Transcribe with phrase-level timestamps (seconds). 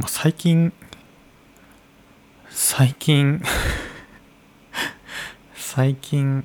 [0.00, 0.72] まあ、最近
[2.48, 3.42] 最近
[5.54, 6.42] 最近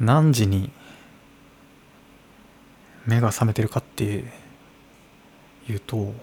[0.00, 0.70] 何時に
[3.04, 4.24] 目が覚めてるかって
[5.68, 6.14] いうと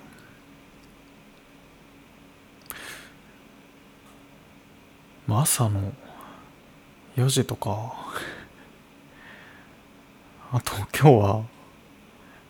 [5.29, 5.93] 朝の
[7.15, 7.93] 4時とか
[10.51, 11.45] あと今日は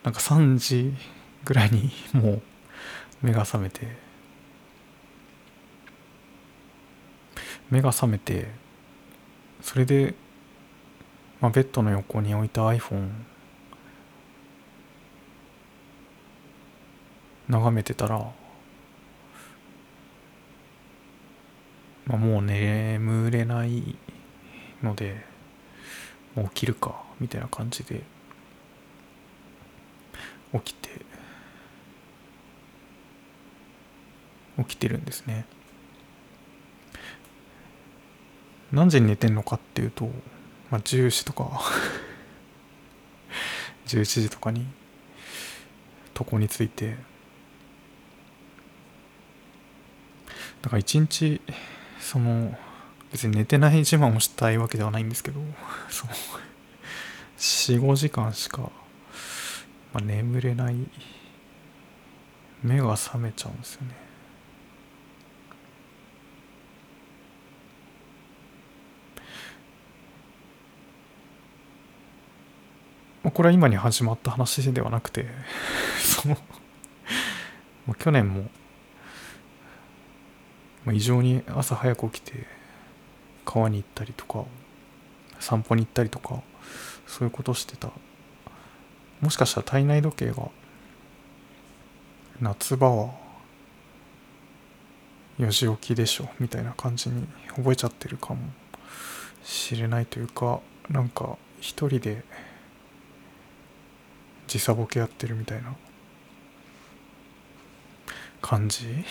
[0.05, 0.93] なんか3時
[1.43, 2.41] ぐらいにもう
[3.21, 4.04] 目が覚めて
[7.75, 8.47] 目が覚めて
[9.61, 10.15] それで、
[11.41, 13.09] まあ、ベッドの横に置いた iPhone
[17.49, 18.31] 眺めてたら、
[22.05, 23.97] まあ、もう眠れない
[24.81, 25.25] ので
[26.33, 28.03] もう起きるかみたいな感じで
[30.53, 30.89] 起きて
[34.59, 35.45] 起きてるんですね。
[38.75, 40.05] 何時に寝てんのかっていうと、
[40.69, 41.61] まあ、10時とか
[43.87, 44.67] 11時とかに
[46.17, 46.95] 床について。
[50.61, 51.41] だから一日
[51.99, 52.57] その
[53.11, 55.39] 別に寝てない自慢をしたいわけではないんですけど
[57.37, 58.71] 45時間しか、ま
[59.95, 60.75] あ、眠れない。
[62.65, 63.95] 目が覚めちゃうんですよね。
[73.35, 75.27] これは今に始まった話ではなくて
[75.99, 76.37] その
[77.99, 78.49] 去年も
[80.85, 82.45] まあ、異常に朝早く起きて
[83.43, 84.45] 川に行ったりとか
[85.39, 86.41] 散歩に行ったりとか
[87.07, 87.91] そういうことしてた。
[89.19, 90.49] もしかしたら体内時計が
[92.39, 93.13] 夏場は
[95.39, 98.39] 4時起きでしょみたいな感じに覚えちゃってるかも
[99.43, 100.59] しれないというか
[100.89, 102.23] なんか一人で
[104.55, 105.75] 時差ボケやってるみたいな
[108.41, 108.85] 感じ？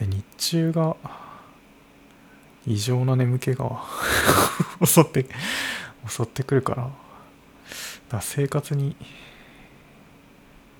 [0.00, 0.96] で日中が
[2.66, 3.84] 異常な眠気が
[4.84, 5.26] 襲って
[6.08, 6.96] 襲ってくるからだか
[8.16, 8.96] ら生活に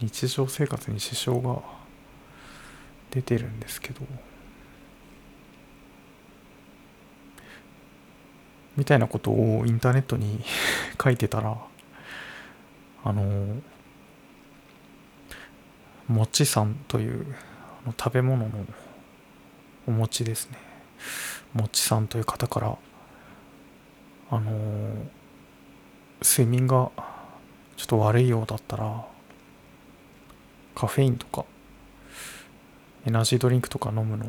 [0.00, 1.62] 日常生活に支障が
[3.12, 4.00] 出てるんですけど。
[8.76, 10.44] みたいなことをインターネットに
[11.02, 11.56] 書いてたら
[13.04, 13.56] あの
[16.08, 17.34] もちさんという
[17.84, 18.66] あの食べ物の
[19.86, 20.58] お餅ですね。
[21.52, 22.76] もちさんという方から
[24.28, 24.50] あの、
[26.20, 26.90] 睡眠が
[27.76, 29.06] ちょっと悪いようだったら
[30.74, 31.44] カフェインとか
[33.06, 34.26] エナジードリンクとか飲むの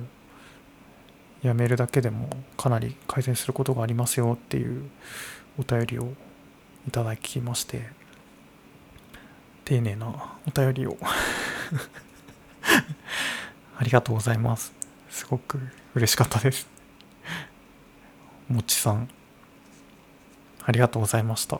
[1.42, 4.90] やめるだけでもかなり改善することがありますよっていう
[5.60, 6.14] お便りを
[6.88, 7.90] いただきまして
[9.66, 10.08] 丁寧な
[10.48, 10.98] お便りを。
[13.80, 14.74] ありがとうございます。
[15.10, 15.60] すごく
[15.94, 16.68] 嬉しかったです。
[18.48, 19.10] もちさん。
[20.64, 21.60] ありがとうございました。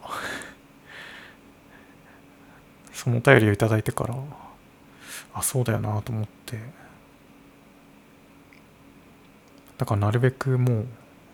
[2.94, 4.16] そのお便りをいただいてから
[5.34, 6.87] あそうだよなと思って。
[9.78, 10.86] だからなるべくもう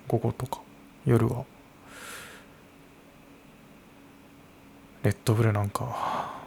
[0.08, 0.60] 午後とか
[1.06, 1.46] 夜は
[5.04, 6.44] レッドブルなんか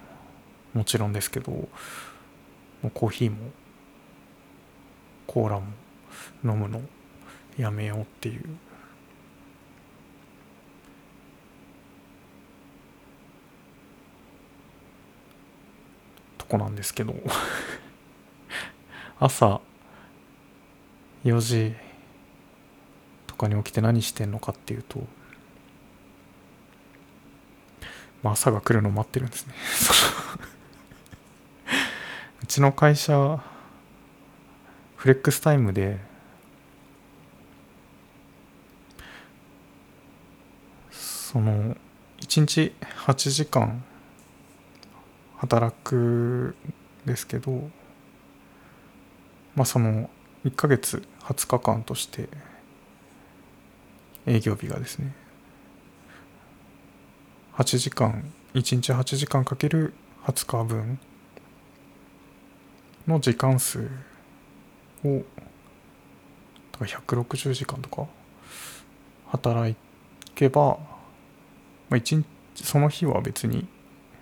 [0.74, 1.68] もちろんですけども
[2.84, 3.36] うコーヒーも
[5.26, 5.66] コーラも
[6.44, 6.80] 飲むの
[7.58, 8.42] やめようっていう。
[16.38, 17.14] とこなんですけど。
[19.18, 19.60] 朝
[21.24, 21.85] 4時
[23.36, 25.00] とかに起きて何してんのかっていうと、
[28.22, 29.54] まあ、朝が来るのを待ってるんですね。
[32.42, 33.42] うちの会社
[34.96, 35.98] フレックスタイムで
[40.90, 41.76] その
[42.20, 42.72] 1日
[43.06, 43.84] 8時間
[45.36, 46.56] 働く
[47.04, 47.70] ですけど
[49.54, 50.08] まあその
[50.44, 52.30] 1ヶ月20日間として
[54.26, 55.14] 営業日がですね
[57.54, 59.94] 8時間1日8時間かける
[60.24, 60.98] 20日分
[63.06, 63.88] の時間数
[65.04, 65.22] を
[66.72, 68.06] だから160時間とか
[69.28, 69.74] 働
[70.34, 70.78] けば、
[71.88, 72.26] まあ、1日
[72.64, 73.66] その日は別に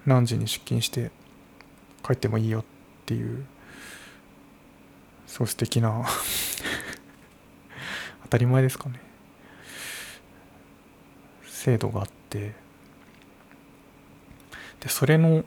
[0.06, 1.11] 何時に出勤して
[2.05, 2.65] 帰ってもいいよっ
[3.06, 3.45] ていう
[5.27, 6.05] すごい素敵な
[8.25, 9.01] 当たり前ですかね。
[11.64, 12.52] 制度があって
[14.81, 15.44] でそれの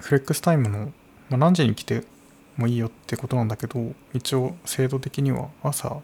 [0.00, 0.92] フレックスタイムの、
[1.28, 2.04] まあ、何時に来て
[2.56, 6.00] もいいよってことなんだけど一応制度的には朝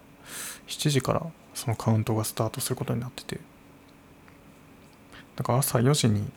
[0.66, 3.40] 7時からそのカウントがスタートすることになってて。
[5.37, 6.28] だから朝4時に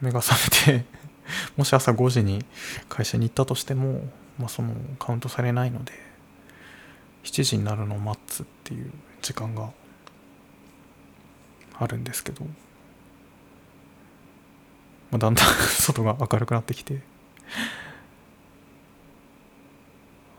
[0.00, 0.34] 目が覚
[0.72, 0.84] めて
[1.56, 2.44] もし朝5時に
[2.88, 4.02] 会社に行ったとしても、
[4.38, 5.92] まあ、そのカウントされないので
[7.22, 8.90] 7時になるのを待つっていう
[9.22, 9.70] 時間が
[11.78, 12.44] あるんですけど、
[15.10, 15.46] まあ、だんだん
[15.80, 17.00] 外が明るくなってきて。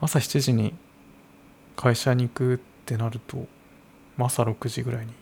[0.01, 0.75] 朝7時に
[1.75, 3.47] 会社に行くってなると、
[4.17, 5.13] 朝6時ぐらいに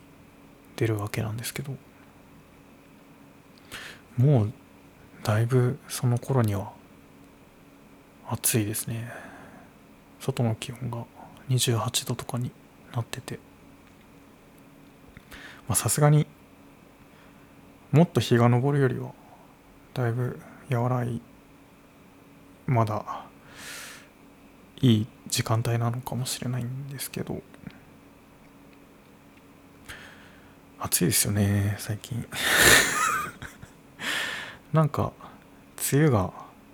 [0.76, 1.74] 出るわけなんですけど。
[4.16, 4.52] もう
[5.24, 6.72] だいぶその頃には
[8.28, 9.10] 暑いですね。
[10.20, 11.04] 外の気温が
[11.48, 12.50] 28度とかに
[12.94, 13.38] なってて。
[15.72, 16.26] さすがに
[17.90, 19.12] もっと日が昇るよりは
[19.94, 20.38] だいぶ
[20.70, 21.22] 和らい
[22.66, 23.24] まだ
[24.80, 27.42] いい時間帯なのかもしれないんですけど。
[30.84, 32.26] 暑いですよね最近。
[34.74, 35.14] なんか
[35.92, 36.30] 梅雨が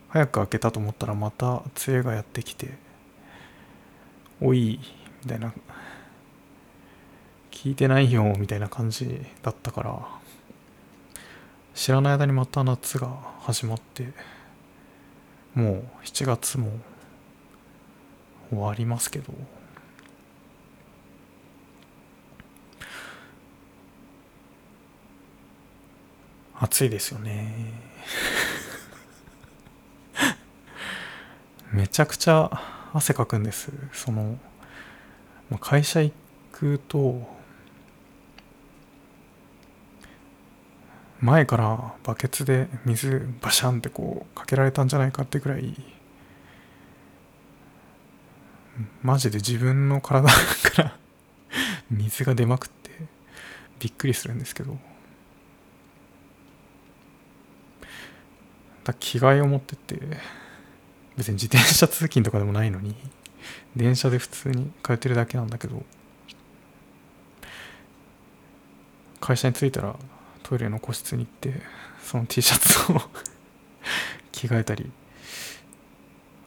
[0.08, 2.76] 早く明けたと思ったらまた梅雨がやってきて
[4.40, 4.80] おい
[5.22, 5.52] みたいな
[7.62, 9.98] 聞いてないよみたいな感じだったから。
[11.74, 14.08] 知らない間にまた夏が始まって
[15.54, 16.70] もう7月も
[18.48, 19.34] 終わりますけど。
[26.60, 27.74] 暑いですよね。
[31.72, 32.50] めちゃくちゃ
[32.94, 33.70] 汗かくんです。
[33.92, 34.38] その
[35.60, 36.14] 会社行
[36.52, 37.38] くと
[41.20, 45.76] 前からバケツで水バシャンってこうかけられたんじゃないかってくらい
[49.02, 50.96] マジで自分の体から
[51.90, 52.90] 水が出まくって
[53.78, 54.78] びっくりするんですけど。
[58.84, 59.98] だ着替えを持ってって
[61.16, 62.96] 別に自転車通勤とかでもないのに
[63.76, 65.82] 電車で普通に通ってるだけなんだけど
[69.20, 69.96] 会社に着いたら
[70.42, 71.60] トイレの個室に行って
[72.02, 73.00] その T シャツを
[74.32, 74.90] 着替えたり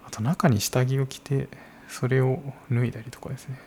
[0.06, 1.48] あと中に下着を着て
[1.88, 2.42] それを
[2.72, 3.60] 脱いだりとかですね。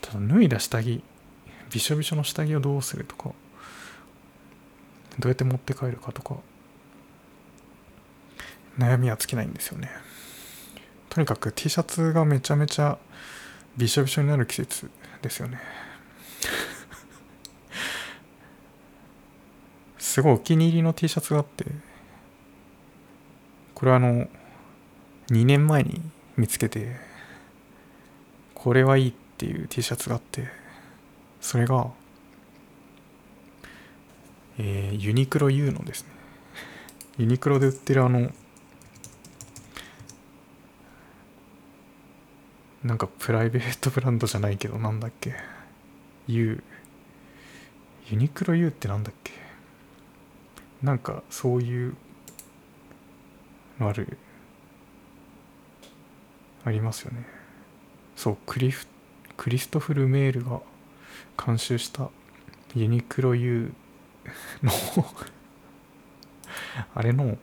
[0.00, 1.02] ただ脱いだ下着
[1.70, 3.30] びしょびしょの下着をどうするとか
[5.18, 6.36] どうやって持って帰るかとか
[8.78, 9.90] 悩みは尽きないんですよね。
[11.08, 12.98] とにかく T シャツがめちゃめちゃ
[13.76, 14.90] びしょびしょになる季節
[15.22, 15.60] ですよね。
[20.14, 21.64] すごいお気に入りの T シャツがあって
[23.74, 24.28] これあの
[25.32, 26.00] 2年前に
[26.36, 26.94] 見つけて
[28.54, 30.46] これはいいっていう T シャツがあって
[31.40, 31.88] それが
[34.56, 36.10] えー、ユニクロ U のですね。
[37.18, 38.30] ユニクロで売ってるあの
[42.84, 45.34] なんかプライベートブランドじゃないけどなんだっけ
[46.28, 46.62] ？U
[48.10, 49.43] ユニクロ U ってなんだっけ？
[50.84, 51.96] なんかそういう
[53.80, 54.18] ある
[56.62, 57.26] ありますよね。
[58.14, 58.86] そうクリフ
[59.38, 60.60] クリストフル・メールが
[61.42, 62.10] 監修した
[62.74, 63.72] ユニクロ U
[64.62, 64.72] の
[66.94, 67.38] あれの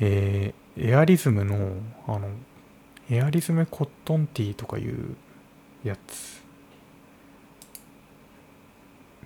[0.00, 1.76] えー、エアリズムの
[2.06, 2.28] あの
[3.10, 5.16] エアリズムコットンティーとかいう
[5.82, 6.42] やつ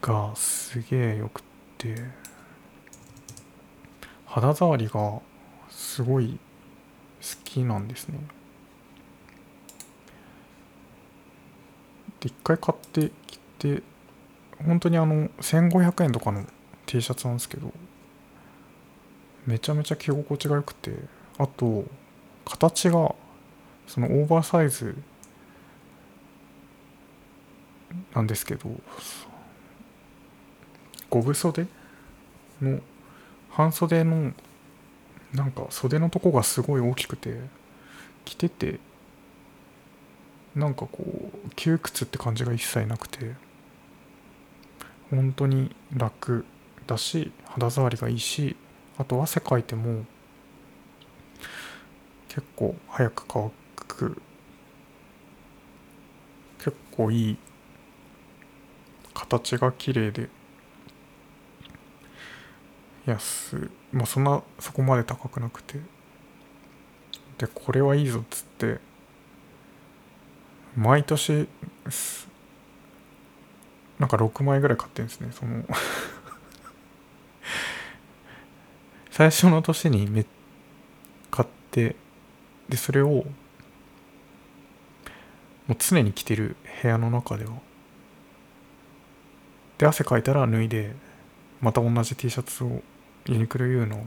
[0.00, 1.42] がすげえよく
[1.78, 1.94] て
[4.26, 5.20] 肌触りが
[5.70, 6.38] すごい
[7.20, 8.18] 好きなんですね。
[12.20, 13.82] で一回買ってきて
[14.66, 16.44] 本当にあの1500円とかの
[16.86, 17.72] T シャツなんですけど
[19.46, 20.92] めちゃめちゃ着心地が良くて
[21.38, 21.84] あと
[22.44, 23.14] 形が
[23.86, 24.96] そのオーバーサイズ
[28.14, 28.68] なんですけど
[31.10, 31.66] 五分袖
[32.60, 32.80] の
[33.50, 34.32] 半袖の
[35.32, 37.40] なんか袖のとこがすごい大きくて
[38.24, 38.80] 着てて
[40.54, 43.34] なんかこう窮屈って感じが一切なくて
[45.10, 46.44] 本当に楽
[46.86, 48.56] だし肌触りがいいし
[48.98, 50.04] あと汗かいても
[52.28, 53.50] 結構早く乾
[53.86, 54.22] く。
[56.58, 57.36] 結構いい
[59.14, 60.28] 形が綺麗で。
[63.10, 65.78] 安まあそんなそこまで高くなくて。
[67.38, 68.80] でこれはいいぞっつって
[70.76, 71.48] 毎年
[73.98, 75.64] なんか6枚ぐらい買ってるんですねその。
[79.10, 80.26] 最初の年にめ
[81.30, 81.96] 買って
[82.68, 83.24] でそれをも
[85.70, 87.52] う常に着てる部屋の中では。
[89.78, 90.94] で汗かいたら脱いで
[91.60, 92.82] また同じ T シャツを
[93.26, 94.06] ユニクロ U の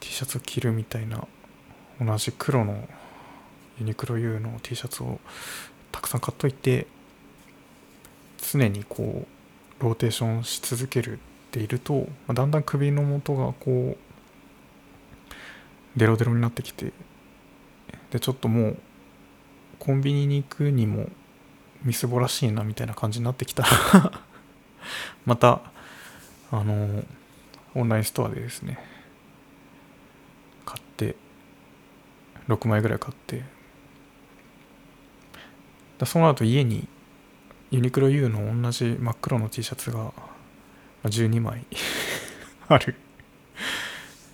[0.00, 1.26] T シャツを着るみたいな
[2.00, 2.88] 同じ黒の
[3.78, 5.20] ユニクロ U の T シャツを
[5.92, 6.86] たくさん買っといて
[8.38, 9.26] 常にこ
[9.80, 11.16] うローテーションし続けるっ
[11.52, 14.10] ていると、まだんだん首の元がこう
[15.96, 16.92] デロデロになってきて
[18.10, 18.76] でちょっともう
[19.78, 21.08] コンビニに行くにも
[21.82, 24.22] みすぼらしいなみたいな感じになってきたら
[25.26, 25.62] また
[26.52, 27.02] あの
[27.74, 28.78] オンラインストアでですね
[30.64, 31.16] 買って
[32.48, 33.42] 6枚ぐらい買って。
[35.98, 36.88] だそうなると家に
[37.70, 40.12] ユニクロ U の同じ真っ黒の T シャツが
[41.04, 41.66] 12枚
[42.68, 42.96] ある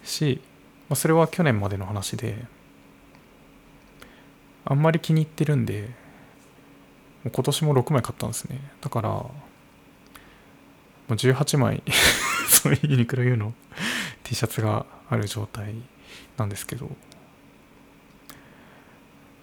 [0.04, 0.40] し、
[0.88, 2.46] まあ、それは去年までの話で
[4.64, 5.90] あんまり気に入ってるんで
[7.24, 8.60] 今年も6枚買ったんですね。
[8.80, 9.32] だからも
[11.08, 11.82] う18枚
[12.66, 13.54] そういうユニクロ U の
[14.24, 15.72] T シャツがある状態
[16.36, 16.90] なんですけど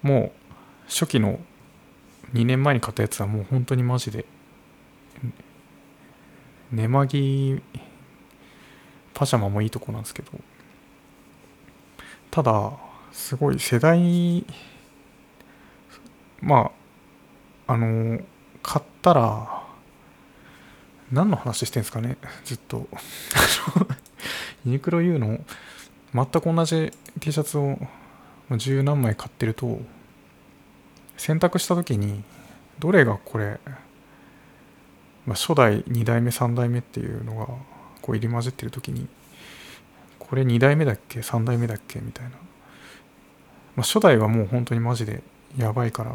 [0.01, 1.39] もう初期の
[2.34, 4.25] 2年前に買ったやつはもう本当にマジで
[6.70, 7.62] 寝間着
[9.13, 10.32] パジャマもいいとこなんですけど
[12.30, 12.74] ただ
[13.13, 14.46] すごい世代
[16.42, 16.72] ま
[17.68, 18.20] ああの
[18.62, 19.62] 買ったら
[21.13, 22.17] 何の話してんですかね？
[22.43, 22.88] ずっと。
[24.65, 25.39] ユニクロ U の
[26.13, 27.77] 全く同じ T シャツを
[28.58, 29.79] 十何枚買ってると
[31.17, 32.24] 選択した時に
[32.79, 33.60] どれがこれ、
[35.25, 37.46] まあ、初代2代目3代目っていうのが
[38.01, 39.08] こう入り混じってる時に
[40.20, 42.00] これ2代目だっけ？3代目だっけ？
[42.00, 42.38] みたいな、ま
[43.77, 45.22] あ、初代はもう本当にマジで
[45.58, 46.12] やばいから、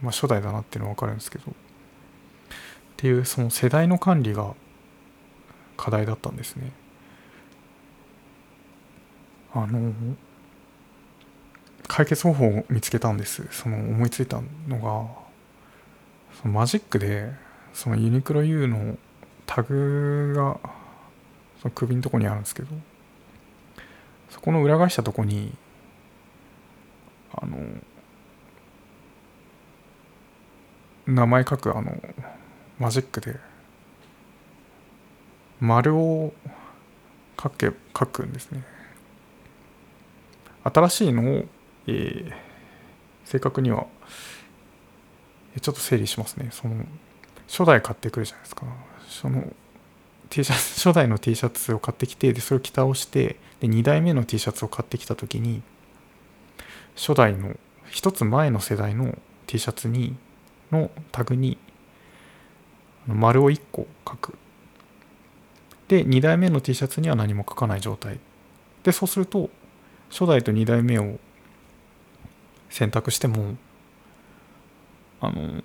[0.00, 1.52] まあ、初代だなっていうのは分かるんですけど。
[2.98, 4.56] っていうその世代の管理が
[5.76, 6.72] 課題だったんですね。
[9.54, 9.92] あの
[11.86, 13.46] 解決方法を見つけたんです。
[13.52, 15.08] その思いついたのが
[16.42, 17.32] そのマジックで
[17.72, 18.98] そのユニクロ U の
[19.46, 20.58] タグが
[21.62, 22.68] その首のとこにあるんですけど
[24.28, 25.54] そこの裏返したとこに
[27.32, 27.58] あの
[31.06, 31.96] 名前書くあの
[32.78, 33.36] マジックで。
[35.60, 36.32] 丸を
[37.40, 38.62] 書け書くんですね。
[40.64, 41.44] 新しいのを
[41.88, 42.32] えー、
[43.24, 43.86] 正確には
[45.60, 46.50] ちょっと整理しますね。
[46.52, 46.84] その
[47.48, 48.66] 初代買ってくるじゃないですか。
[49.08, 49.52] その
[50.28, 55.62] T シャツ 初代の T シャツを買ってきてでそれを着倒してで2代目の T シャツを買ってきた時に
[56.94, 57.58] 初代の
[57.90, 59.16] 一つ前の世代の
[59.46, 60.14] T シャツに
[60.70, 61.56] のタグに
[63.14, 64.38] 丸を1個書く。
[65.88, 68.20] で2代目の T シャツには何も書かない状態。
[68.82, 69.50] でそうすると
[70.10, 71.18] 初代と2代目を
[72.70, 73.56] 選択しても
[75.20, 75.62] あの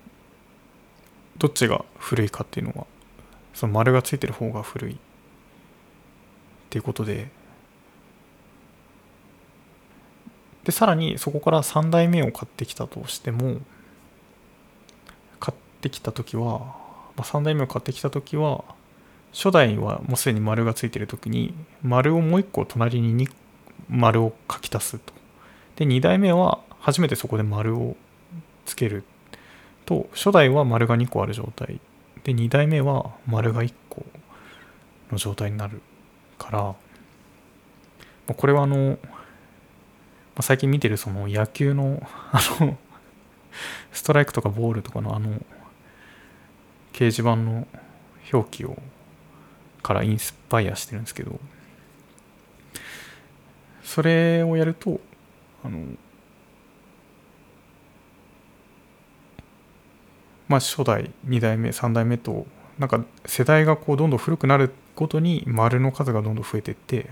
[1.38, 2.86] どっちが古いかっていうのは
[3.52, 4.94] その丸がついてる方が古い。
[4.94, 4.96] っ
[6.70, 7.30] ていうことで。
[10.64, 13.58] でさらにそこから3代目を買ってきたとしても
[15.38, 16.74] 買ってきた時は、
[17.16, 18.64] 3代目を買ってきた時は
[19.32, 23.28] 初代はもうすでに丸がついてる時に丸をもう一個隣に
[23.88, 25.12] 丸を書き足すと。
[25.76, 27.96] で2代目は初めてそこで丸を
[28.64, 29.04] つける
[29.86, 30.08] と。
[30.12, 31.80] 初代は丸が2個ある状態。
[32.22, 34.04] で2代目は丸が1個
[35.10, 35.82] の状態になる
[36.38, 36.74] から。
[38.32, 38.98] これはあの
[40.40, 42.02] 最近見てるその野球の
[42.32, 42.78] あの
[43.92, 45.40] ストライクとかボールとかのあの
[46.94, 47.66] 掲示板の
[48.32, 48.78] 表記を
[49.82, 51.38] からインスパイアしてるんですけど
[53.82, 55.00] それをやると
[55.62, 55.78] あの
[60.46, 62.46] まあ、初代2代目3代目と
[62.78, 67.10] なんか世代がこうどんどん古くなるごとに丸の数がどんどん増えていって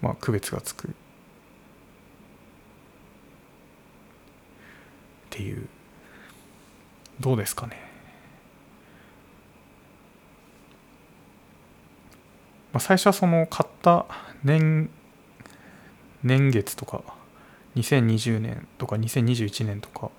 [0.00, 0.88] まあ区別がつく。
[0.88, 0.90] っ
[5.30, 5.68] ていう。
[7.20, 7.76] どうですかね。
[12.72, 14.06] まあ最初はその買った
[14.44, 14.90] 年
[16.22, 17.02] 年月とか
[17.76, 20.10] 2020年とか2021年とか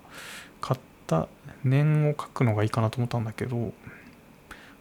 [0.60, 1.28] 買った
[1.64, 3.72] 年を書くのがいいかなと思ったんだけど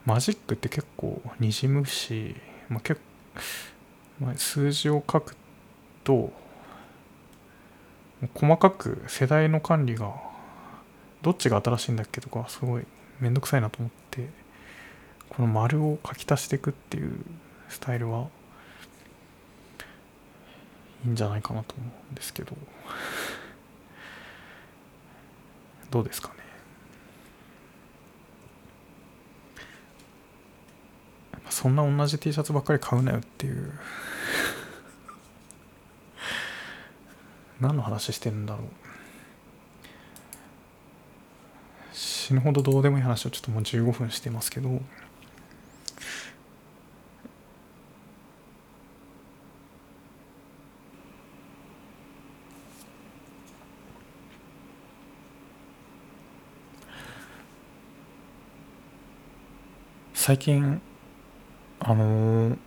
[0.05, 2.35] マジックって結構にじむし、
[2.69, 3.01] まあ、結
[4.19, 5.35] まあ、数字を書く
[6.03, 6.31] と
[8.33, 10.13] 細かく世代の管理が
[11.21, 12.85] どっちが新しいんだっけとかすごい
[13.19, 14.29] めんどくさいなと思って
[15.29, 17.13] この丸を書き足していくっていう
[17.67, 18.27] スタイルは
[21.05, 22.57] いいんじゃないかなと思うんですけど。
[25.91, 26.35] どうですかね。
[31.49, 33.73] そんな同じ T シャツばっかり買うなよっていう。
[37.59, 38.67] 何の話してるんだろう。
[42.29, 44.79] 死ぬほどどうでもいい話をちょっともう15分してますけど
[60.13, 60.79] 最近
[61.79, 62.57] あのー、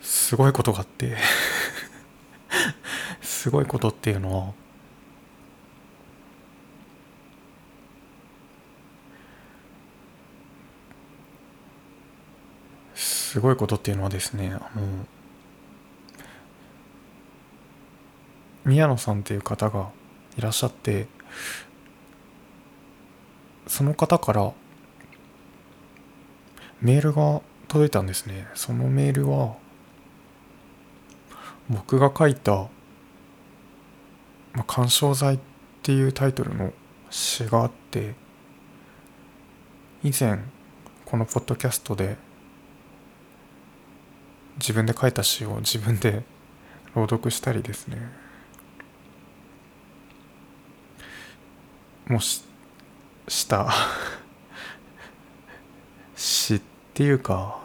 [0.00, 1.16] すごいことがあって
[3.22, 4.65] すごいことっていうのは
[13.36, 15.04] すごいことっていうのはですねあの
[18.64, 19.90] 宮野さんっていう方が
[20.38, 21.06] いらっしゃって
[23.66, 24.54] その方から
[26.80, 28.48] メールが届いたんですね。
[28.54, 29.56] そのメールは
[31.68, 32.68] 僕が書いた
[34.56, 35.38] 「まあ、干渉剤」っ
[35.82, 36.72] ていうタイトルの
[37.10, 38.14] 詩があって
[40.02, 40.38] 以前
[41.04, 42.16] このポッドキャストで
[44.58, 46.22] 自分で書いた詩を自分で
[46.94, 48.10] 朗読したりですね。
[52.08, 52.44] もし
[53.28, 53.72] した。
[56.14, 56.60] 詩っ
[56.94, 57.58] ていうか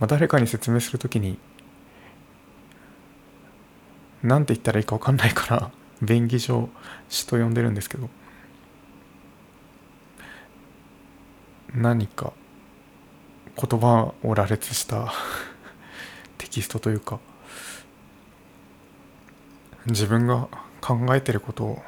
[0.00, 1.38] まあ誰かに説明するときに
[4.22, 6.70] 何て言ったらいいか分かんないから便宜上
[7.10, 8.08] 詩と呼んでるんですけど
[11.74, 12.32] 何か
[13.56, 15.12] 言葉を羅列した
[16.38, 17.20] テキストというか
[19.86, 20.48] 自分が
[20.80, 21.82] 考えてることを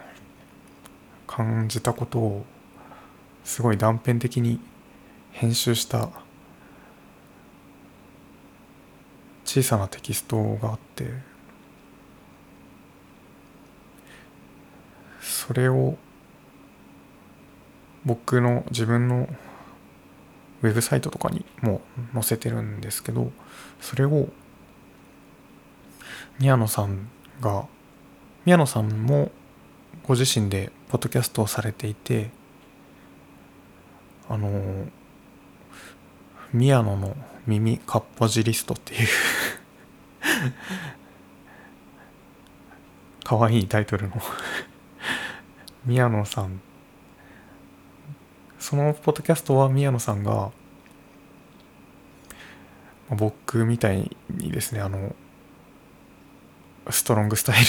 [1.27, 2.47] 感じたことを
[3.45, 4.61] すごい断片的に
[5.33, 6.11] 編集した
[9.45, 11.11] 小さなテキストがあって
[15.21, 15.97] それを
[18.05, 19.29] 僕の自分の
[20.63, 21.81] ウェブサイトとかにも
[22.15, 23.31] 載せてるんですけど
[23.81, 24.29] それを
[26.39, 27.09] 宮野さん
[27.41, 27.67] が
[28.45, 29.31] 宮野さんも
[30.07, 32.31] ご自身でポッドキャストをされていて
[34.29, 34.87] あの
[36.53, 37.17] 宮野の
[37.47, 39.09] 耳かっぽじリストっていう
[43.25, 44.15] かわいいタイトルの
[45.85, 46.61] 宮野さん
[48.59, 50.51] そのポッドキャストは宮野さんが
[53.11, 55.15] 僕みたいにですねあの
[56.91, 57.65] ストロングスタイ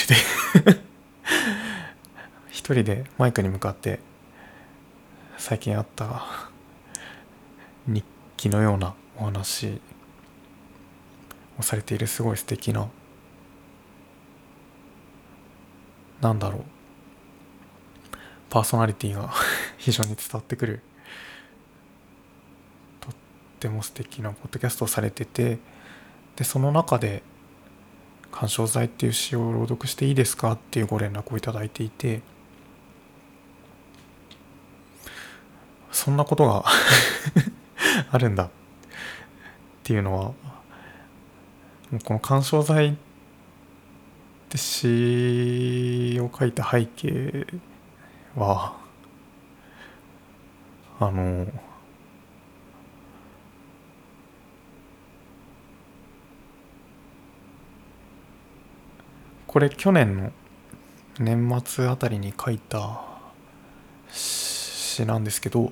[0.64, 0.82] ルで
[2.50, 4.00] 一人でマイクに向かって
[5.38, 6.24] 最近あった
[7.86, 8.04] 日
[8.36, 9.80] 記のようなお話
[11.60, 12.88] をされているすごい素敵な
[16.22, 16.64] なんだろう
[18.50, 19.32] パーソナリティが
[19.88, 20.82] 非常に伝わってくる
[23.00, 23.14] とっ
[23.62, 25.60] ても素敵なポッドキャストをされてて
[26.36, 27.24] でその中で
[28.30, 30.52] 干渉剤っていう詩を朗読していいですか？
[30.52, 32.22] っていうご連絡をいただいていて
[35.90, 36.66] そんなことが
[38.12, 38.50] あるんだっ
[39.84, 40.36] ていうのはも
[41.94, 42.96] うこの干渉剤っ
[44.50, 47.48] て詩を書いた背景
[48.36, 48.86] は
[51.00, 51.46] あの
[59.46, 60.32] これ去年の
[61.20, 63.02] 年末あたりに書いた
[64.12, 65.72] 詩なんですけど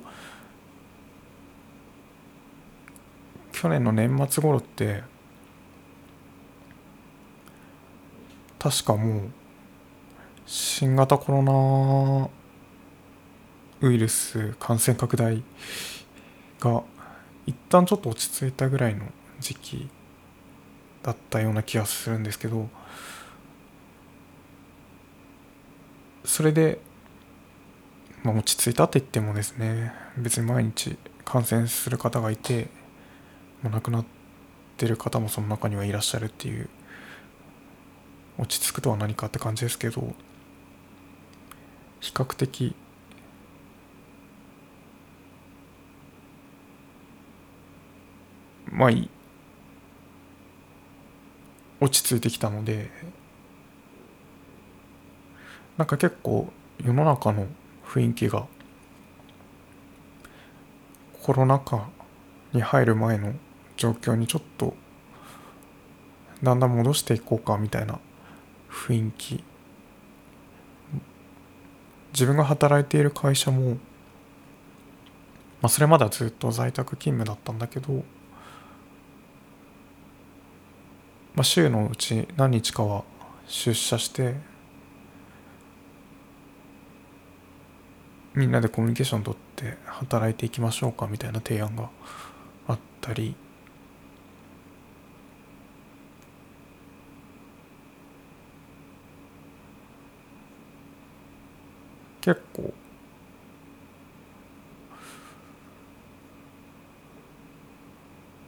[3.51, 5.03] 去年の年末頃って
[8.59, 9.31] 確かもう
[10.45, 12.44] 新型コロナ
[13.81, 15.43] ウイルス感染拡大
[16.59, 16.83] が
[17.45, 19.05] 一旦ちょっと落ち着いたぐらいの
[19.39, 19.89] 時期
[21.03, 22.69] だったような気がするんですけど
[26.23, 26.79] それで、
[28.23, 32.69] まあ、落ち着いたって言ってもですね別に毎日感染する方がいて、
[33.61, 34.05] まあ、亡くなっ
[34.77, 36.69] てる方もその中にはいらっしゃるっていう
[38.37, 40.13] 落ち着くとは何かって感じですけど
[41.99, 42.75] 比較的
[48.71, 48.89] まあ
[51.79, 52.89] 落ち着いてきたので
[55.77, 56.51] なんか結構
[56.83, 57.47] 世の中の
[57.85, 58.47] 雰囲気が
[61.21, 61.89] コロナ禍
[62.53, 63.33] に入る前の
[63.77, 64.75] 状況にちょっと
[66.43, 67.99] だんだん戻していこうかみたいな
[68.69, 69.43] 雰囲気。
[72.13, 73.77] 自分が働いている会社も、ま
[75.63, 78.03] あ、それまではずっと在宅勤務だったんだけど、
[81.35, 83.03] まあ、週のうち何日かは
[83.45, 84.35] 出社して
[88.33, 91.89] みんなでコミュニケーション取って働いていきましょうかみたいな提案が
[92.67, 93.35] あったり
[102.21, 102.73] 結構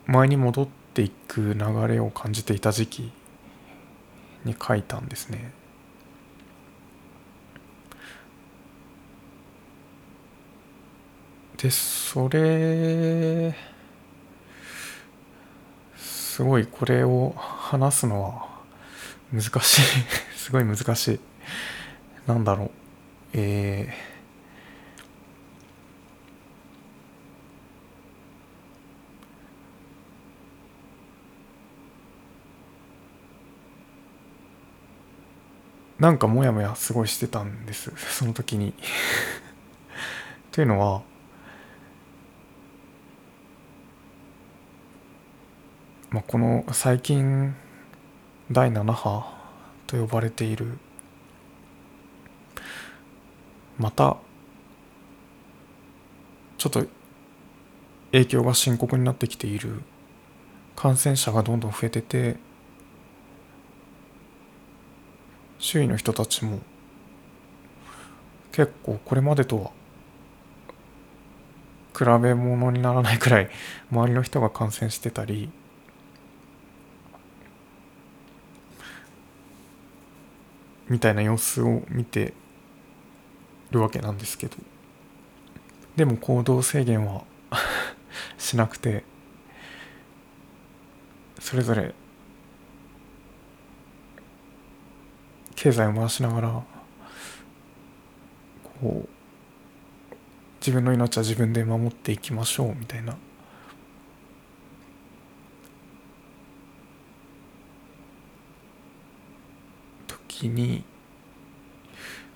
[0.08, 3.12] 前に戻ってていく流れを感じていた時期
[4.44, 5.52] に書いたんですね。
[11.58, 13.56] でそれ
[15.96, 18.48] すごいこれを話すのは
[19.32, 19.82] 難しい。
[20.36, 21.20] すごい難しい。
[22.26, 22.72] なんだろう。
[23.34, 24.17] えー、
[36.00, 38.74] なんかモヤモヤすごいしてたんです その時に。
[40.52, 41.02] というのは
[46.10, 47.54] まあ、この最近
[48.50, 49.26] 第7波
[49.88, 50.78] と呼ばれている
[53.78, 54.18] また
[56.58, 56.88] ちょっと
[58.14, 59.82] 影響が深刻になってきている
[60.78, 62.38] 感染者がどんどん増えてて
[65.60, 66.60] 周囲の人たちも
[68.52, 69.72] 結構これまでとは
[71.98, 73.50] 比べ物にならないくらい
[73.92, 75.50] 周りの人が感染してたり
[80.88, 82.34] みたいな様子を見て
[83.72, 84.56] るわけなんですけど。
[85.98, 87.24] でも行動制限は
[88.38, 89.04] しなくて
[91.40, 91.96] それぞれ
[95.58, 96.64] 経済を回しながら
[98.80, 99.10] こう
[100.62, 103.18] 自分の命は自分で守っていきましょうみたいな。
[110.08, 110.84] 時に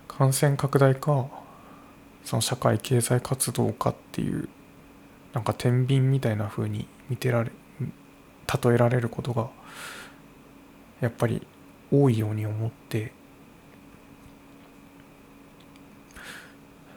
[0.08, 1.30] 感染拡大か
[2.26, 4.50] その社会経済活動かっていう
[5.34, 7.52] なんか天秤みたいな風に見てられ
[8.64, 9.50] 例えられることが
[11.02, 11.46] やっぱり
[11.92, 13.12] 多いように思って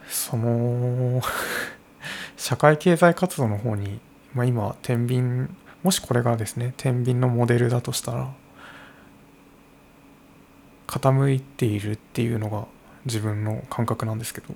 [0.09, 1.21] その
[2.37, 4.01] 社会経済活動の方に、
[4.33, 5.49] まあ、今天秤
[5.83, 8.33] もしこれがですね天秤のモデルだとしたら
[10.87, 12.67] 傾いているっていうのが
[13.05, 14.55] 自分の感覚なんですけど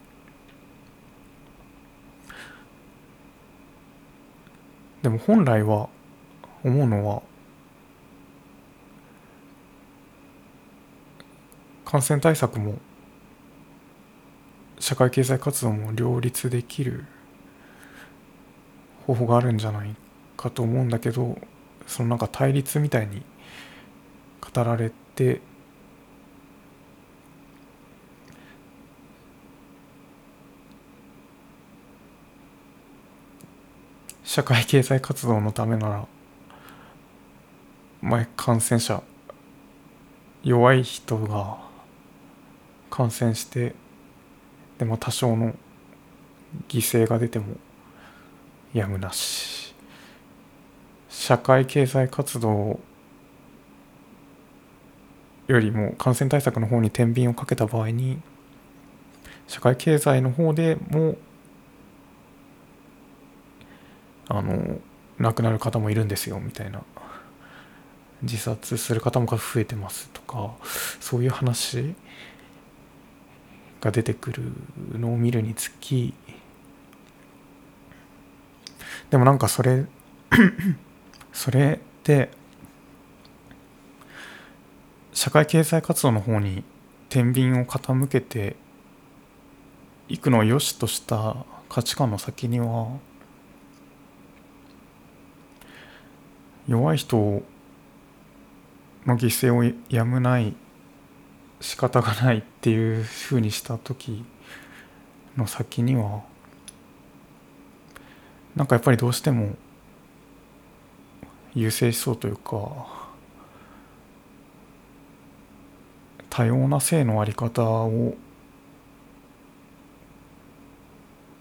[5.02, 5.88] でも本来は
[6.64, 7.22] 思うのは
[11.88, 12.74] 感染対策も
[14.78, 17.06] 社会経済活動も両立できる
[19.06, 19.96] 方法があるんじゃない
[20.36, 21.38] かと思うんだけど
[21.86, 23.22] そのなんか対立みたいに
[24.54, 25.40] 語られて
[34.24, 36.06] 社会経済活動のためなら
[38.02, 39.02] 前感染者
[40.44, 41.67] 弱い人が
[42.90, 43.74] 感染して
[44.78, 45.54] でも多少の
[46.68, 47.56] 犠牲が出ても
[48.72, 49.74] やむなし。
[51.08, 52.78] 社会経済活動
[55.46, 58.20] よりも感染対策の方に天秤をかけた場合に
[59.46, 61.16] 社会経済の方でも
[64.28, 64.78] あの
[65.18, 66.82] 亡くなる方もいるんですよみたいな。
[68.22, 70.56] 自殺する方も増えてますとか
[71.00, 71.94] そういう話
[73.80, 74.42] が出てくる
[74.98, 76.14] のを見るにつき
[79.10, 79.86] でもなんかそれ
[81.32, 82.30] それで
[85.12, 86.62] 社会経済活動の方に
[87.08, 88.56] 天秤を傾けて
[90.08, 92.98] いくのを良しとした価値観の先には
[96.66, 97.42] 弱い人の
[99.16, 100.54] 犠牲をやむない
[101.60, 104.24] 仕方がないっていうふうにした時
[105.36, 106.22] の先には
[108.54, 109.56] なんかやっぱりどうしても
[111.54, 112.86] 優勢思想というか
[116.30, 118.14] 多様な性のあり方を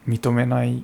[0.07, 0.83] 認めない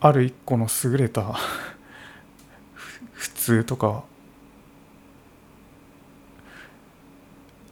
[0.00, 1.34] ある一個の優れた
[3.12, 4.04] 普通とか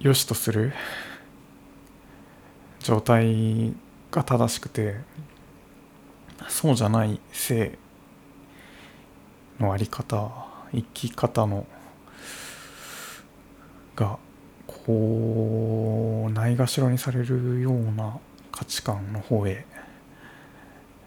[0.01, 0.73] 良しとする
[2.79, 3.75] 状態
[4.11, 4.97] が正しくて
[6.49, 7.79] そうじゃない性
[9.59, 10.31] のあり方
[10.73, 11.67] 生き方の
[13.95, 14.19] が
[14.67, 18.19] こうないがしろにされるような
[18.53, 19.67] 価値観の方へ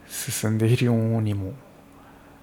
[0.08, 1.52] 進んでいるようにも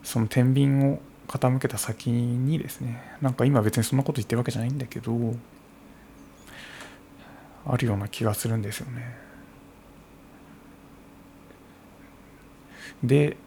[0.04, 5.34] その天秤を傾けた先にですねなんか今別にそんなこと言ってるわけじゃないんだけど
[7.66, 9.16] あるような気がするんですよね。
[13.04, 13.38] で、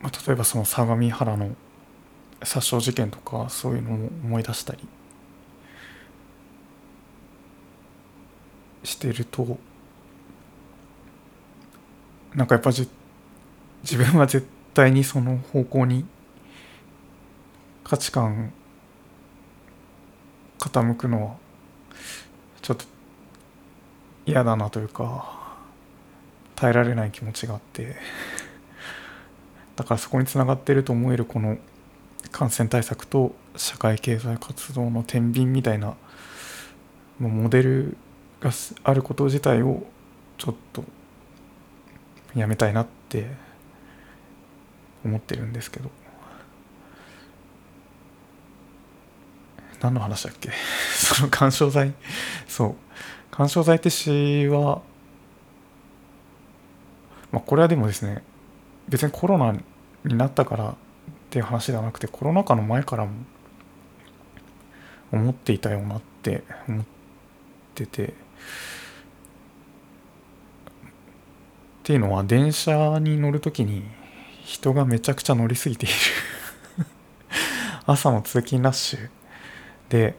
[0.00, 1.54] まあ、例えばその相模原の
[2.42, 4.86] 殺傷事件とかそういうのを思い出したり
[8.84, 9.58] してると
[12.34, 12.88] なんかやっぱじ
[13.82, 16.04] 自分は絶対にその方向に
[17.82, 18.52] 価値観
[20.58, 21.36] 傾くのは
[22.62, 22.84] ちょっと
[24.24, 25.56] 嫌だなというか
[26.54, 27.96] 耐えられない気持ちがあって。
[29.76, 31.58] だからそこにつながっていると思えるこの
[32.32, 35.96] 感染対策と社会経済活動の天秤みたいな
[37.20, 37.96] モデル
[38.40, 38.50] が
[38.84, 39.86] あること自体を
[40.38, 40.82] ちょっと
[42.34, 43.26] やめたいなって
[45.04, 45.90] 思ってるんですけど。
[49.80, 50.50] 何の話だっけ？
[50.94, 51.92] その緩衝材
[52.48, 52.74] そう。
[53.30, 54.80] 緩衝材って詩は
[57.32, 58.22] まあこれはでもですね
[58.88, 59.52] 別にコロナ
[60.04, 60.74] になったからっ
[61.30, 63.10] ていう話ではなくてコロナ禍の前からも
[65.12, 66.84] 思っていたよなって思っ
[67.74, 68.12] ててっ
[71.82, 73.84] ていうのは電車に乗る時に
[74.44, 75.94] 人がめちゃくちゃ乗りすぎている。
[77.86, 79.10] 朝の通勤ラッシュ。
[79.88, 80.14] で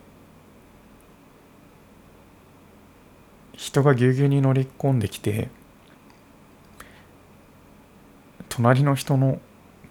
[3.53, 5.49] 人がぎゅうぎゅうに乗り込んできて
[8.49, 9.39] 隣の人の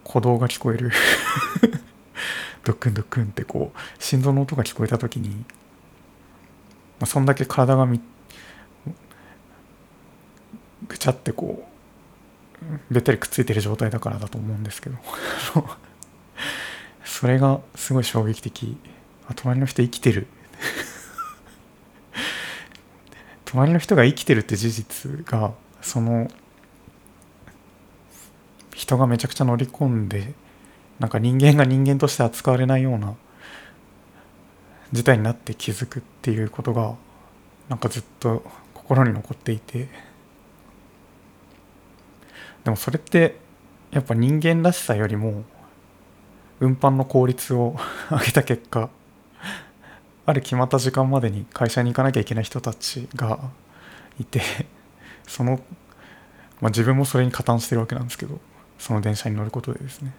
[0.04, 0.90] 鼓動が聞こえる。
[2.64, 5.44] ドックンドックンってこう心臓の音が聞こえた時に、ま
[7.02, 8.00] あ、そんだけ体がみ
[10.88, 11.68] ぐちゃってこ
[12.90, 14.96] うべったりくっついてる状態だからだと思うんですけど。
[17.04, 18.76] それがすごい衝撃的
[19.28, 20.26] あ隣の人生きてる。
[23.44, 26.28] 隣の人が生きてるって事実がその
[28.74, 30.34] 人がめちゃくちゃ乗り込んで
[30.98, 33.14] なんか人間が人間として扱われないような
[34.92, 36.96] 事態になって気づくっていうことが
[37.68, 38.42] なんかずっと
[38.74, 39.88] 心に残っていて。
[42.64, 43.36] でもそれって
[43.92, 45.44] やっぱ人間らしさよりも
[46.58, 47.76] 運搬の効率を
[48.10, 48.90] 上げた結果
[50.26, 53.38] ある決まった時間までに会社に行かなきゃいけない人たちが
[54.18, 54.40] いて
[55.26, 55.60] その、
[56.60, 58.40] まあ、自分もそれに加担してるわけなんですけど
[58.78, 60.12] その電車に乗ることでですね。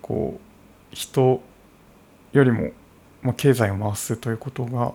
[0.00, 1.42] こう人
[2.32, 2.70] よりも、
[3.22, 4.92] まあ、経済を回すということが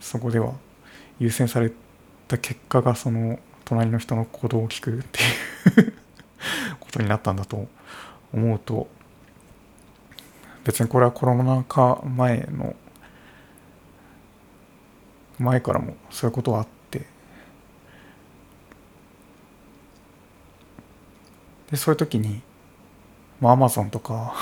[0.00, 0.52] そこでは
[1.18, 1.72] 優先され
[2.28, 5.20] た結果がその隣の人の行動を聞くって
[5.80, 5.94] いう
[6.78, 7.66] ことになったんだと
[8.32, 8.88] 思うと
[10.64, 12.74] 別にこれはコロナ禍前の
[15.38, 16.74] 前からもそういうことはあって。
[21.70, 22.42] でそういう時に
[23.40, 24.34] まあアマゾンとか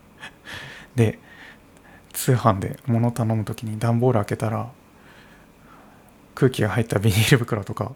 [0.96, 1.18] で
[2.12, 4.70] 通販で物を頼む時に段ボール開けたら
[6.34, 7.92] 空気が入ったビニール袋とか、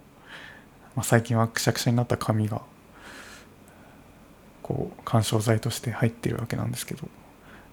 [0.94, 2.62] まあ、最近はくしゃくしゃになった紙が
[4.64, 7.06] こう緩衝材として入ってるわけなんですけど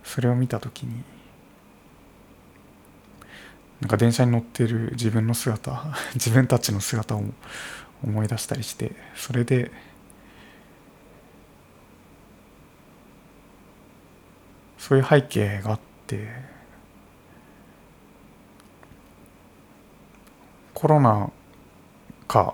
[0.03, 1.03] それを見た時に
[3.79, 7.23] なんか電車に乗ってる自分の姿 自分たちの姿を
[8.03, 9.71] 思い出したりしてそれで
[14.77, 16.27] そういう背景があって
[20.73, 21.31] コロナ
[22.27, 22.53] 禍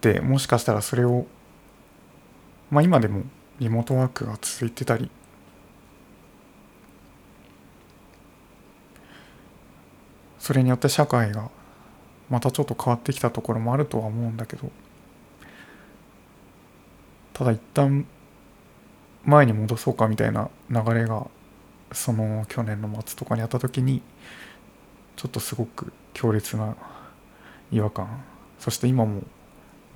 [0.00, 1.26] でもしかしたらそれを
[2.68, 3.22] まあ今でも
[3.58, 5.10] リモートワークが続いてたり。
[10.38, 11.50] それによって社会が
[12.30, 14.70] またちょっと変わってきたところもあるとは思うんだけど。
[17.32, 18.06] ただ一旦
[19.24, 21.26] 前に戻そうかみたいな流れが
[21.92, 24.00] その去年の末とかにあった時に
[25.16, 26.76] ちょっとすごく強烈な
[27.70, 28.24] 違和感。
[28.58, 29.22] そして今も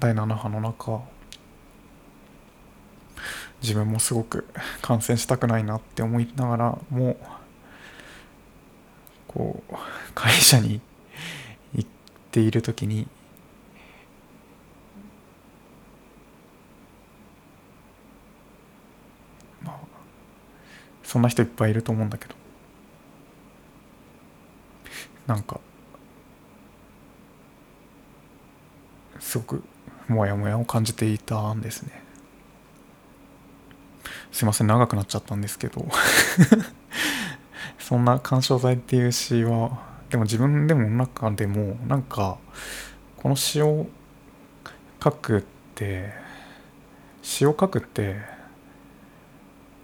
[0.01, 1.01] 第7波の中
[3.63, 4.47] 自分もすごく
[4.83, 7.17] 感染したくないなって思いながらも
[9.29, 9.75] こう
[10.15, 10.81] 会社に
[11.75, 11.91] 行っ
[12.31, 13.07] ている時に
[19.63, 19.77] まあ
[21.03, 22.41] そんな人いっぱいいると思うんだけど。
[25.31, 25.61] なんか
[29.21, 29.63] すごく
[30.09, 32.03] モヤモヤを感じていたんですね。
[34.33, 35.87] すいません長くなっちゃったんですけど。
[37.91, 42.39] そんな干渉剤っていう詩はでも自分でも中でもなんか
[43.17, 43.89] この詩を
[45.03, 45.43] 書くっ
[45.75, 46.13] て
[47.21, 48.17] 詩を書くって、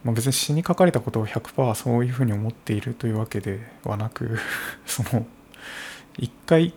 [0.05, 4.39] まあ、別に詩に書かれたことを100%そういうふうに思っているというわけではなく
[4.87, 5.25] その
[6.17, 6.73] 一回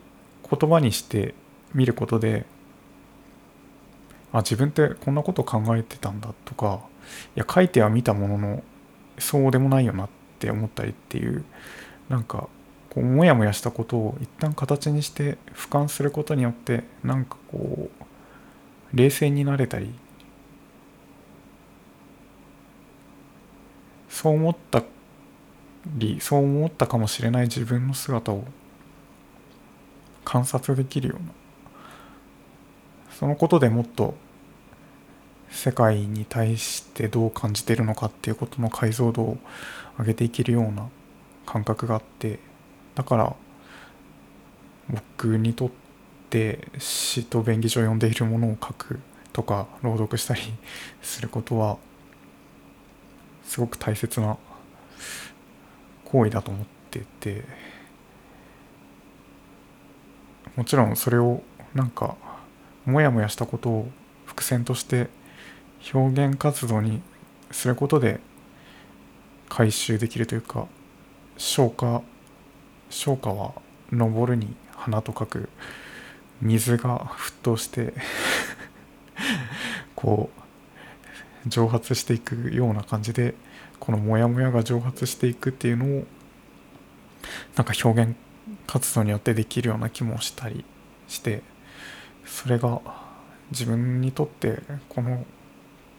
[0.51, 1.35] 言葉にして
[1.75, 2.45] 見ることで
[4.33, 6.81] あ自分ってこんなこと考えてたんだとか
[7.37, 8.63] いや書いては見たものの
[9.19, 11.45] そうでもないよなって思ったりっていう
[12.09, 12.49] なんか
[12.91, 17.89] こうモヤモヤしたことを一旦形にして俯瞰することによってなんかこ
[18.93, 19.93] う冷静になれたり
[24.09, 24.83] そう思った
[25.87, 28.45] りそう思ったかもしれない自分の姿を
[30.25, 31.33] 観察できるような
[33.13, 34.15] そのことでもっと
[35.51, 39.39] 世界に対してどう感じてるのかっていうことの解像度を
[39.99, 40.89] 上げていけるような
[41.45, 42.39] 感覚があって
[42.95, 43.35] だから
[44.89, 45.71] 僕にとっ
[46.31, 49.01] て詩と便宜上読んでいるものを書く
[49.33, 50.41] とか朗読したり
[51.03, 51.79] することは
[53.45, 54.37] すごく大切な
[56.05, 57.45] 行為だと思ってて
[60.57, 61.43] もちろんそれを
[61.75, 62.17] なんか
[62.85, 63.89] モヤモヤしたことを
[64.25, 65.09] 伏線として
[65.93, 67.01] 表現活動に
[67.51, 68.21] することで
[69.49, 70.67] 回収できるというか
[71.37, 72.03] 消化
[72.91, 73.53] 消化は
[73.91, 75.49] 登るに花と書く
[76.41, 77.93] 水が沸騰して
[79.97, 83.35] こう蒸発していくような感じで
[83.79, 86.07] このモヤモヤが蒸発していくっていうのを
[87.57, 88.17] なんか表現
[88.67, 90.65] 活動によってできるような気もしたり
[91.09, 91.43] して
[92.25, 92.81] それが
[93.51, 95.25] 自分にとってこの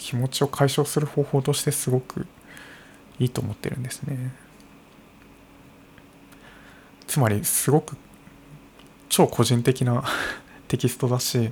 [0.02, 2.26] 気持ちを解消する方法としてすごく
[3.20, 4.34] いいと思ってるんですね。
[7.06, 7.96] つまりすごく
[9.10, 10.04] 超個人的な
[10.68, 11.52] テキストだし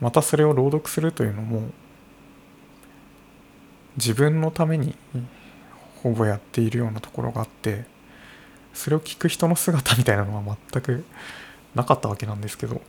[0.00, 1.70] またそれを朗読するというのも
[3.96, 4.94] 自分のために
[6.02, 7.84] ほぼやっているようなところがあって
[8.74, 11.04] それを聞く人の姿みたいなのは全く
[11.74, 12.80] なかったわけなんですけど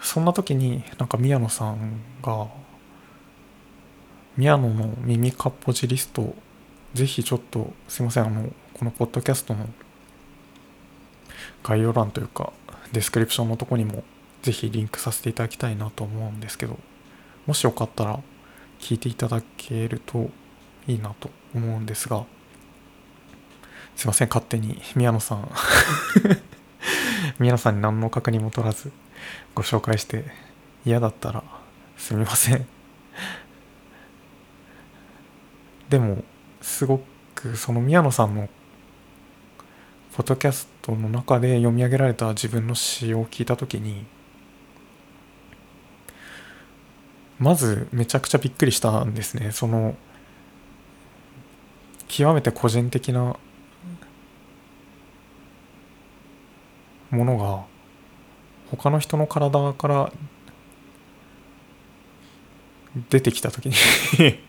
[0.00, 2.48] そんな時になんか宮野さんが
[4.36, 6.34] 宮野の耳かっぽじリスト
[6.94, 9.68] ぜひちょっとすいませんあのこのポッドキャストの
[11.62, 12.52] 概要欄というか
[12.92, 14.04] デスクリプションのとこにも
[14.42, 16.78] ぜひリンクさせていただきたいなと思うんですけど
[17.46, 18.20] もしよかったら
[18.78, 20.30] 聞いていただけると
[20.86, 22.24] いいなと思うんですが
[23.98, 25.50] すいません勝手に宮野さん。
[27.40, 28.92] 宮野さんに何の確認も取らず。
[29.54, 30.24] ご紹介して
[30.84, 31.42] 嫌だったら
[31.96, 32.66] すみません。
[35.88, 36.22] でも
[36.60, 37.02] すご
[37.34, 38.48] くその宮野さんの
[40.16, 44.04] ポッドキャストの中で読み上げられた自分の詩を聞いた時に
[47.38, 49.52] まずめちゃくちゃびっくりしたんですね。
[49.52, 49.96] その
[52.08, 53.36] 極めて個人的な
[57.10, 57.77] ものが
[58.70, 60.12] 他の人の体から
[63.10, 63.74] 出てきた時に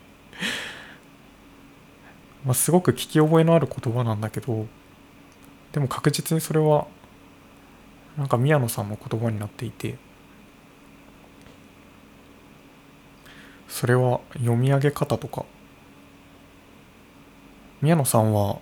[2.44, 4.66] まあすごく聞き覚えのある言葉なんだけど
[5.72, 6.86] でも確実にそれは
[8.16, 9.96] なんか宮野さんの言葉になっていて
[13.68, 15.44] それは読み上げ方とか
[17.80, 18.58] 宮野さんは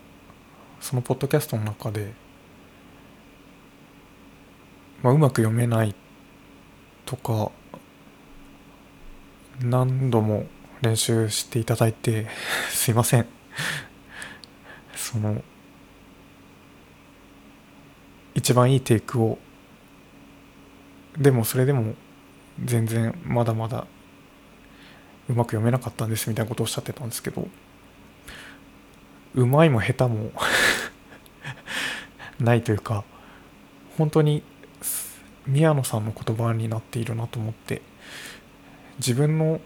[0.80, 2.12] そのポッドキャストの中で、
[5.02, 5.94] まあ、うまく読めない
[7.06, 7.50] とか
[9.60, 10.46] 何度も
[10.82, 12.26] 練習していただいて
[12.70, 13.26] すいません。
[14.94, 15.42] その
[18.34, 19.38] 一番いいテイクを
[21.16, 21.94] でもそれでも
[22.62, 23.86] 全然まだまだ
[25.28, 27.48] うまく読めなかったんですみたいなことをおっしゃってたんですけど
[29.34, 30.30] うまいも下手も
[32.38, 33.04] ないというか
[33.96, 34.42] 本当に
[35.48, 37.82] 宮野さんの言葉になっているなと思って
[38.98, 39.60] 自分の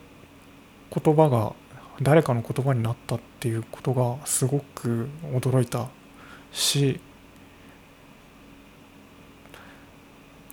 [0.94, 1.52] 言葉が
[2.00, 5.88] 誰かの言葉になったっていうことがすごく驚いた
[6.52, 7.00] し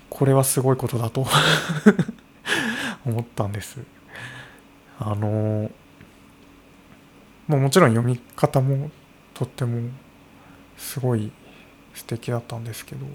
[0.09, 1.25] これはすごいことだと
[3.05, 3.79] 思ったんです。
[4.99, 5.71] あの
[7.47, 8.91] ももちろん読み方も
[9.33, 9.89] とっても
[10.77, 11.31] すごい
[11.93, 13.05] 素敵だったんですけど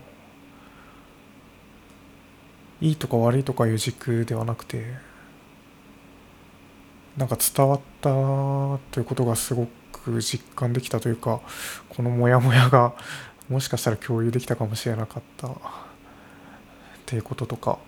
[2.85, 4.85] いいとか悪いとかいう軸ではなくて
[7.17, 11.41] なんか伝わったということがすごく実感できたというか
[11.89, 12.93] このモヤモヤが
[13.49, 15.49] もしかしたら共有できたかもしれなかった。
[15.49, 15.53] っ
[17.07, 17.79] ていうこととか。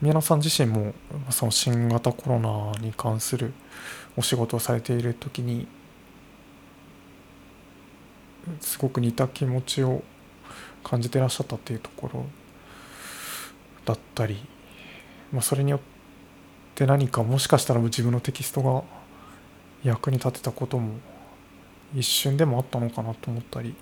[0.00, 0.94] 宮野さん自身も
[1.30, 3.52] その新型コロナに関する
[4.16, 5.66] お仕事をされている時に
[8.60, 10.04] すごく似た気持ちを
[10.84, 12.26] 感じてらっしゃったっていうところ
[13.88, 14.36] だったり、
[15.32, 15.80] まあ、それによっ
[16.74, 18.82] て何かもしかしたら自分のテキストが
[19.82, 20.92] 役に立てたことも
[21.96, 23.74] 一瞬でもあったのかなと思ったり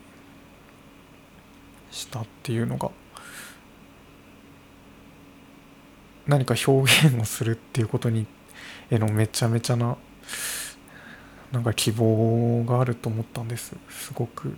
[1.91, 2.93] したっていうのが
[6.29, 8.27] 何か表現をするっていうことに
[8.89, 9.97] へのめちゃめちゃな
[11.51, 13.75] なんか希望があると思ったんです。
[13.89, 14.55] すごく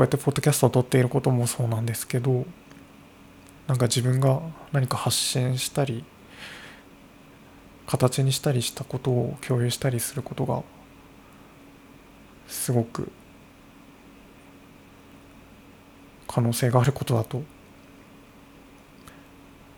[0.00, 2.46] こうやってポッドキャストを撮っていることもそうなんですけど
[3.66, 4.40] なんか自分が
[4.72, 6.06] 何か発信したり
[7.86, 10.62] 形にしたりしたことを共有したりすることが
[12.48, 13.12] すごく
[16.26, 17.42] 可能性があることだと、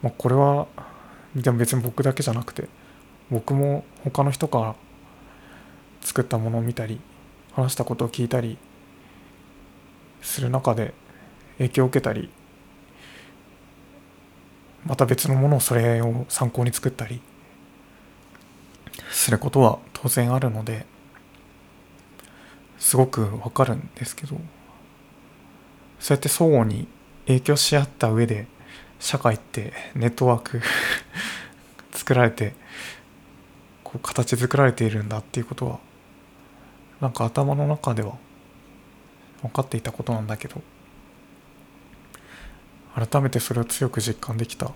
[0.02, 0.68] まあ、これは
[1.34, 2.68] でも別に僕だけじゃなくて
[3.28, 4.74] 僕も他の人から
[6.00, 7.00] 作ったものを見たり
[7.54, 8.56] 話したことを聞いたり
[10.22, 10.94] する中で
[11.58, 12.30] 影響を受けたり
[14.86, 17.20] また別のものをそれを参考に作ったり
[19.10, 20.86] することは当然あるので
[22.78, 24.36] すごくわかるんですけど
[26.00, 26.88] そうやって相互に
[27.26, 28.46] 影響し合った上で
[28.98, 30.60] 社会ってネットワーク
[31.92, 32.54] 作られて
[33.84, 35.78] こう形作られているんだっていうことは
[37.00, 38.16] なんか頭の中では
[39.42, 40.62] 分かっていたことなんだけど。
[42.94, 44.70] 改めてそれを強く実感できた。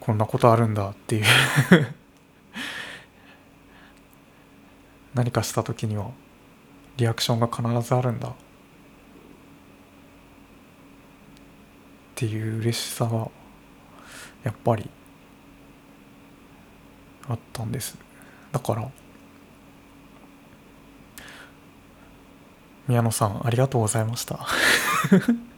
[0.00, 1.24] こんなことあるんだっていう。
[5.14, 6.10] 何かした時には
[6.96, 8.28] リアクションが必ずあるんだ。
[8.28, 8.32] っ
[12.16, 13.30] ていう嬉しさが
[14.42, 14.88] やっぱり
[17.28, 17.96] あったんです。
[18.52, 18.90] だから
[22.88, 24.46] 宮野さんありがとうございました。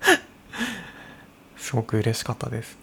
[1.57, 2.79] すごく嬉しかったです。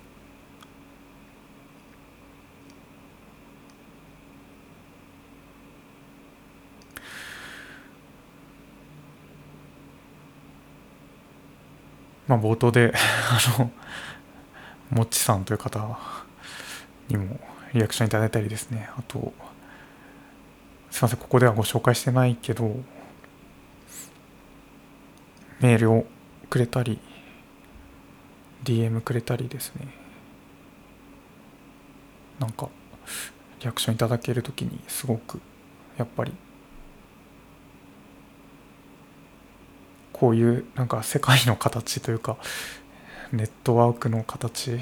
[12.28, 13.72] まあ、冒頭で あの
[14.90, 16.00] もっちさんという方
[17.08, 17.40] にも
[17.74, 18.90] リアクションいただいたりですね。
[18.98, 19.34] あと
[20.92, 22.80] すいませんここではご紹介してないけど
[25.60, 26.06] メールを
[26.50, 27.00] くれたり
[28.64, 29.88] DM くれたりですね。
[32.40, 32.70] なんか
[33.62, 35.40] リアクションいただけるときにすごく
[35.98, 36.34] やっぱり
[40.12, 42.38] こういうなんか世界の形というか
[43.32, 44.80] ネットワークの形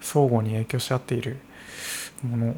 [0.00, 1.38] 相互に影響し合っている
[2.22, 2.54] もの。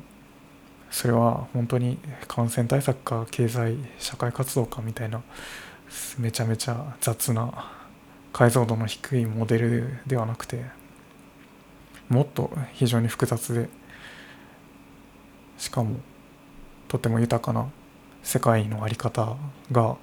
[0.91, 5.23] それは本当に感染対策か経済社会活動かみたいな
[6.19, 7.73] めちゃめちゃ雑な
[8.33, 10.65] 解像度の低いモデルではなくて
[12.09, 13.69] もっと非常に複雑で
[15.59, 15.97] しかも
[16.89, 17.71] とても豊かな
[18.23, 19.37] 世界の在り方
[19.71, 19.97] が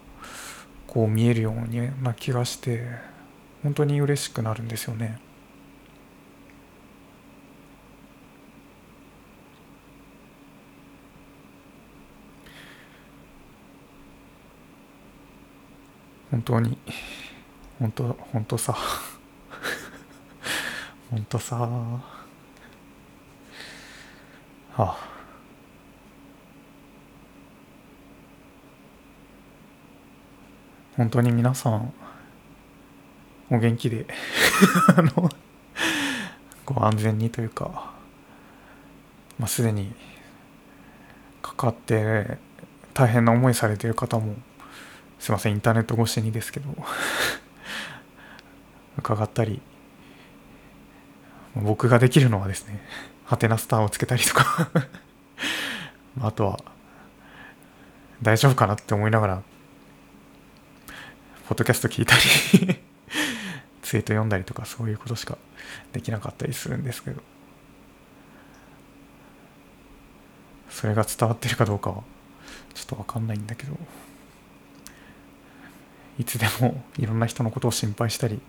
[0.88, 2.86] こう見えるような気がして
[3.64, 5.20] 本当に嬉しくなるんですよね。
[16.32, 16.78] 本当に。
[17.80, 18.76] 本当本当さ。
[21.10, 21.58] 本当さ。
[24.78, 25.18] ああ。
[30.98, 31.94] 本当に皆さん
[33.52, 34.08] お元気で
[34.98, 35.30] あの
[36.66, 37.94] ご安全にというか、
[39.38, 39.94] まあ、すでに
[41.44, 42.40] かかって
[42.96, 44.36] 大変な思いされている方も
[45.20, 46.70] すいませんインターネット越しにですけど。
[48.98, 49.62] 伺ったり。
[51.56, 52.80] 僕ができるのはですね
[53.26, 54.70] ハテナスターをつけたりとか。
[56.22, 56.60] あとは
[58.22, 59.44] 大丈夫かなって思いながら
[61.48, 62.22] ポッドキャスト聞いたり。
[63.82, 65.38] ツイート読んだりとかそういうことしか
[65.94, 67.22] できなかったりするんですけど。
[70.70, 72.04] それが伝わってるかどうかは
[72.74, 73.78] ちょっと分かんないんだけど。
[76.20, 78.40] いつでもいろんな人のことを心配したり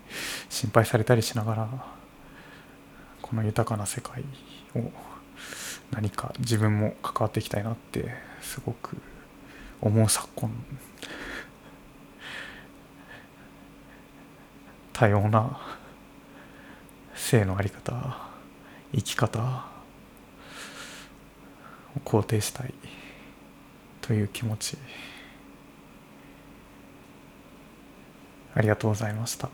[0.48, 1.68] 心配されたりしながら
[3.20, 4.24] この豊かな世界
[4.74, 4.90] を
[5.90, 8.08] 何か自分も関わっていきたいなって
[8.40, 8.96] すごく
[9.80, 10.50] 思う昨今。
[14.92, 15.60] 多様な
[17.14, 18.18] 性の在り方
[18.92, 19.66] 生き方
[21.96, 22.74] を肯定したい
[24.00, 24.76] という気持ち。
[28.58, 29.50] ありがとうございました。